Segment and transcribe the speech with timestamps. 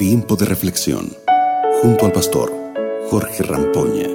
[0.00, 1.12] Tiempo de reflexión
[1.82, 2.50] junto al pastor
[3.10, 4.08] Jorge Rampoña.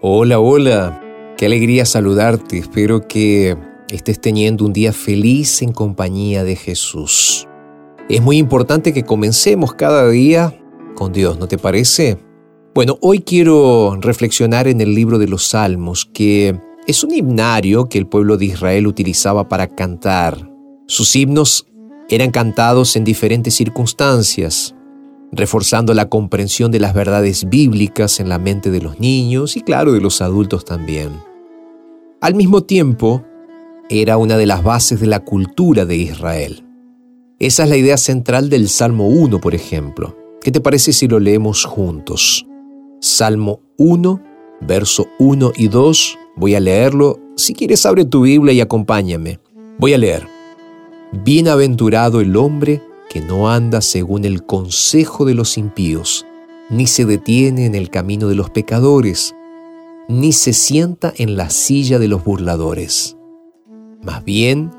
[0.00, 1.34] Hola, hola.
[1.36, 2.56] Qué alegría saludarte.
[2.56, 3.54] Espero que
[3.90, 7.46] estés teniendo un día feliz en compañía de Jesús.
[8.08, 10.58] Es muy importante que comencemos cada día
[10.94, 12.16] con Dios, ¿no te parece?
[12.74, 17.98] Bueno, hoy quiero reflexionar en el libro de los Salmos, que es un himnario que
[17.98, 20.48] el pueblo de Israel utilizaba para cantar.
[20.86, 21.66] Sus himnos
[22.14, 24.74] eran cantados en diferentes circunstancias,
[25.32, 29.92] reforzando la comprensión de las verdades bíblicas en la mente de los niños y claro
[29.92, 31.10] de los adultos también.
[32.20, 33.24] Al mismo tiempo,
[33.88, 36.64] era una de las bases de la cultura de Israel.
[37.38, 40.16] Esa es la idea central del Salmo 1, por ejemplo.
[40.42, 42.46] ¿Qué te parece si lo leemos juntos?
[43.00, 44.22] Salmo 1,
[44.60, 46.18] verso 1 y 2.
[46.36, 47.18] Voy a leerlo.
[47.36, 49.40] Si quieres, abre tu Biblia y acompáñame.
[49.78, 50.39] Voy a leer.
[51.12, 56.24] Bienaventurado el hombre que no anda según el consejo de los impíos,
[56.68, 59.34] ni se detiene en el camino de los pecadores,
[60.08, 63.16] ni se sienta en la silla de los burladores.
[64.02, 64.70] Más bien,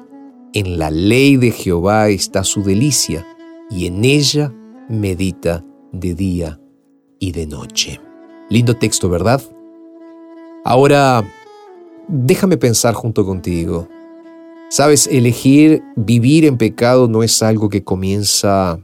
[0.53, 3.27] en la ley de Jehová está su delicia,
[3.69, 4.53] y en ella
[4.87, 6.61] medita de día
[7.19, 7.99] y de noche.
[8.49, 9.41] Lindo texto, ¿verdad?
[10.63, 11.23] Ahora,
[12.07, 13.87] déjame pensar junto contigo.
[14.71, 18.79] Sabes, elegir vivir en pecado no es algo que comienza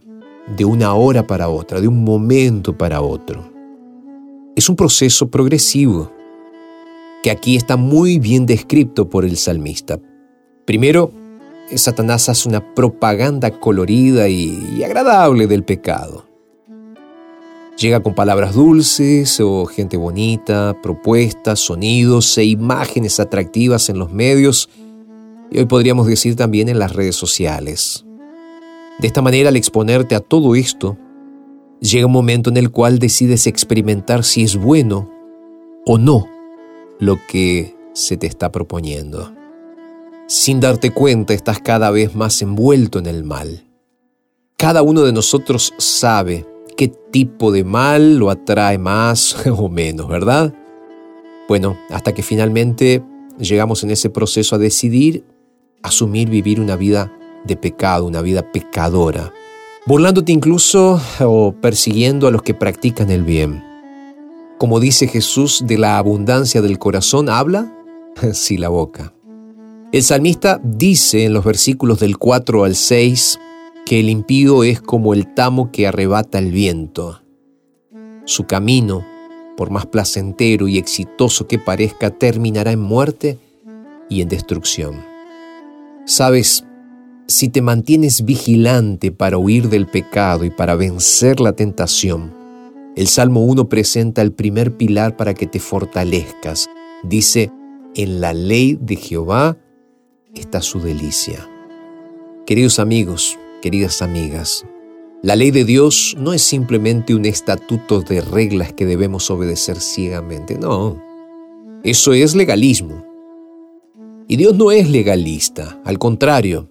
[0.58, 3.50] de una hora para otra, de un momento para otro.
[4.58, 6.12] Es un proceso progresivo
[7.24, 9.98] que aquí está muy bien descrito por el salmista.
[10.66, 11.14] Primero,
[11.74, 16.26] Satanás hace una propaganda colorida y, agradable del pecado.
[17.78, 24.68] Llega con palabras dulces o gente bonita, propuestas, sonidos e imágenes atractivas en los medios
[25.52, 28.06] y hoy podríamos decir también en las redes sociales.
[29.00, 30.98] De esta manera, al exponerte a todo esto,
[31.80, 35.12] llega un momento en el cual decides experimentar si es bueno
[35.86, 36.28] o no
[37.00, 39.34] lo que se te está proponiendo.
[40.28, 43.66] Sin darte cuenta, estás cada vez más envuelto en el mal.
[44.58, 50.54] Cada uno de nosotros sabe qué tipo de mal lo atrae más o menos, ¿verdad?
[51.48, 53.04] Bueno, hasta que finalmente
[53.40, 55.24] llegamos en ese proceso a decidir
[55.82, 57.12] asumir vivir una vida
[57.46, 59.34] de pecado, una vida pecadora,
[59.86, 63.64] burlándote incluso o persiguiendo a los que practican el bien.
[64.58, 67.74] Como dice Jesús, de la abundancia del corazón habla,
[68.34, 69.14] sí la boca.
[69.92, 73.40] El salmista dice en los versículos del 4 al 6
[73.86, 77.22] que el impío es como el tamo que arrebata el viento.
[78.26, 79.06] Su camino,
[79.56, 83.40] por más placentero y exitoso que parezca, terminará en muerte
[84.10, 85.07] y en destrucción.
[86.08, 86.64] Sabes,
[87.28, 92.34] si te mantienes vigilante para huir del pecado y para vencer la tentación,
[92.96, 96.70] el Salmo 1 presenta el primer pilar para que te fortalezcas.
[97.04, 97.52] Dice,
[97.94, 99.58] en la ley de Jehová
[100.34, 101.46] está su delicia.
[102.46, 104.66] Queridos amigos, queridas amigas,
[105.24, 110.58] la ley de Dios no es simplemente un estatuto de reglas que debemos obedecer ciegamente,
[110.58, 111.04] no.
[111.84, 113.07] Eso es legalismo.
[114.28, 116.70] Y Dios no es legalista, al contrario.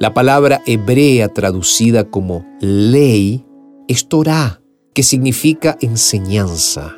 [0.00, 3.44] La palabra hebrea traducida como ley
[3.86, 4.60] es Torah,
[4.92, 6.96] que significa enseñanza.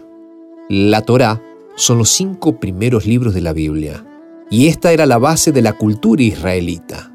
[0.71, 1.43] La Torah
[1.75, 4.07] son los cinco primeros libros de la Biblia,
[4.51, 7.13] y esta era la base de la cultura israelita.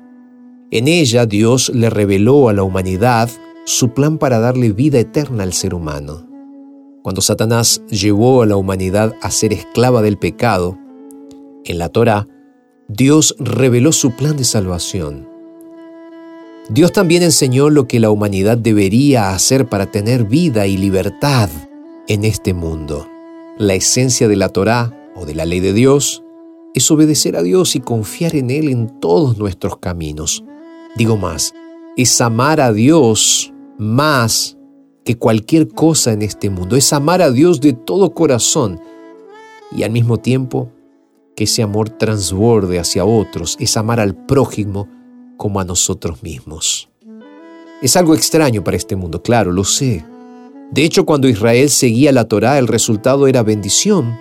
[0.70, 3.30] En ella Dios le reveló a la humanidad
[3.66, 6.28] su plan para darle vida eterna al ser humano.
[7.02, 10.78] Cuando Satanás llevó a la humanidad a ser esclava del pecado,
[11.66, 12.28] en la Torah
[12.94, 15.26] Dios reveló su plan de salvación.
[16.68, 21.50] Dios también enseñó lo que la humanidad debería hacer para tener vida y libertad
[22.10, 23.08] en este mundo.
[23.58, 26.22] La esencia de la Torá o de la ley de Dios
[26.74, 30.44] es obedecer a Dios y confiar en Él en todos nuestros caminos.
[30.98, 31.54] Digo más,
[31.96, 34.58] es amar a Dios más
[35.06, 36.76] que cualquier cosa en este mundo.
[36.76, 38.82] Es amar a Dios de todo corazón
[39.74, 40.74] y al mismo tiempo
[41.42, 44.88] que ese amor transborde hacia otros, es amar al prójimo
[45.38, 46.88] como a nosotros mismos.
[47.82, 50.06] Es algo extraño para este mundo, claro, lo sé.
[50.70, 54.16] De hecho, cuando Israel seguía la Torá, el resultado era bendición,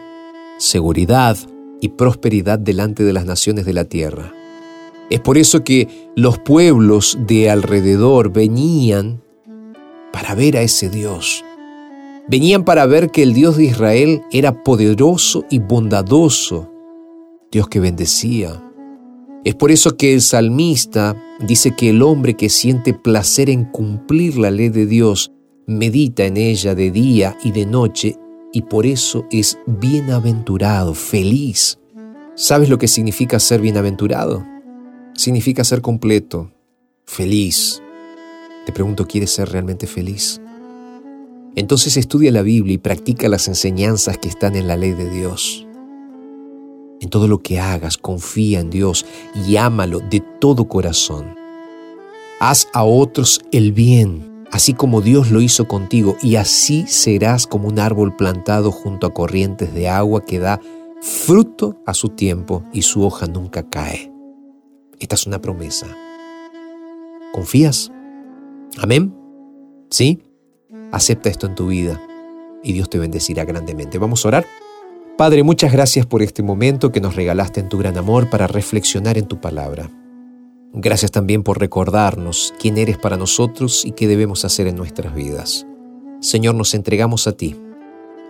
[0.57, 1.37] seguridad
[1.83, 4.33] y prosperidad delante de las naciones de la tierra.
[5.11, 9.23] Es por eso que los pueblos de alrededor venían
[10.11, 11.45] para ver a ese Dios.
[12.29, 16.71] Venían para ver que el Dios de Israel era poderoso y bondadoso
[17.51, 18.63] Dios que bendecía,
[19.43, 24.37] Es por eso que el salmista dice que el hombre que siente placer en cumplir
[24.37, 25.33] la ley de Dios
[25.67, 28.17] medita en ella de día y de noche
[28.53, 31.79] y por eso es bienaventurado, feliz.
[32.35, 34.47] ¿Sabes lo que significa ser bienaventurado?
[35.15, 36.53] Significa ser completo,
[37.05, 37.83] feliz.
[38.67, 40.41] Te pregunto, ¿quieres ser realmente feliz?
[41.57, 45.67] Entonces estudia la Biblia y practica las enseñanzas que están en la ley de Dios.
[47.01, 49.07] En todo lo que hagas, confía en Dios
[49.47, 51.35] y ámalo de todo corazón.
[52.41, 57.69] Haz a otros el bien, así como Dios lo hizo contigo, y así serás como
[57.69, 60.61] un árbol plantado junto a corrientes de agua que da
[61.01, 64.13] fruto a su tiempo y su hoja nunca cae.
[64.99, 65.87] Esta es una promesa.
[67.33, 67.91] ¿Confías?
[68.79, 69.15] Amén.
[69.89, 70.23] ¿Sí?
[70.93, 72.01] Acepta esto en tu vida
[72.63, 73.99] y Dios te bendecirá grandemente.
[73.99, 74.47] Vamos a orar.
[75.21, 79.19] Padre, muchas gracias por este momento que nos regalaste en tu gran amor para reflexionar
[79.19, 79.91] en tu palabra.
[80.73, 85.67] Gracias también por recordarnos quién eres para nosotros y qué debemos hacer en nuestras vidas.
[86.21, 87.55] Señor, nos entregamos a ti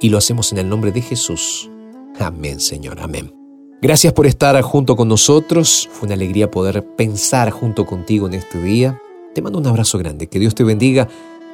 [0.00, 1.70] y lo hacemos en el nombre de Jesús.
[2.18, 3.32] Amén, Señor, amén.
[3.80, 5.88] Gracias por estar junto con nosotros.
[5.92, 9.00] Fue una alegría poder pensar junto contigo en este día.
[9.32, 11.06] Te mando un abrazo grande, que Dios te bendiga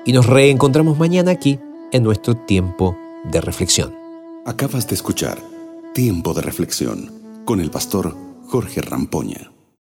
[0.06, 1.60] y nos reencontramos mañana aquí
[1.92, 2.96] en nuestro tiempo
[3.30, 4.05] de reflexión.
[4.46, 5.43] Acabas de escuchar
[5.93, 8.16] Tiempo de Reflexión con el pastor
[8.46, 9.55] Jorge Rampoña.